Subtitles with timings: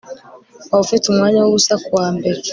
[0.69, 2.39] Waba ufite umwanya wubusa kuwa mbere